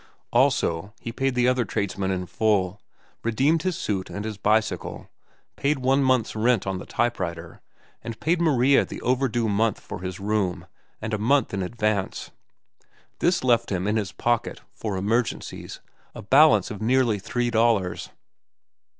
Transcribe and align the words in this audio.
Also, 0.33 0.95
he 0.99 1.11
paid 1.11 1.35
the 1.35 1.47
other 1.47 1.63
tradesmen 1.63 2.09
in 2.09 2.25
full, 2.25 2.81
redeemed 3.21 3.61
his 3.61 3.77
suit 3.77 4.09
and 4.09 4.25
his 4.25 4.35
bicycle, 4.35 5.11
paid 5.55 5.77
one 5.77 6.01
month's 6.03 6.35
rent 6.35 6.65
on 6.65 6.79
the 6.79 6.87
type 6.87 7.19
writer, 7.19 7.61
and 8.03 8.19
paid 8.19 8.41
Maria 8.41 8.83
the 8.83 8.99
overdue 9.03 9.47
month 9.47 9.79
for 9.79 10.01
his 10.01 10.19
room 10.19 10.65
and 11.03 11.13
a 11.13 11.19
month 11.19 11.53
in 11.53 11.61
advance. 11.61 12.31
This 13.19 13.43
left 13.43 13.71
him 13.71 13.87
in 13.87 13.95
his 13.95 14.11
pocket, 14.11 14.61
for 14.71 14.97
emergencies, 14.97 15.81
a 16.15 16.23
balance 16.23 16.71
of 16.71 16.81
nearly 16.81 17.19
three 17.19 17.51
dollars. 17.51 18.09